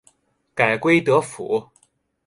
[0.55, 1.69] 改归德府。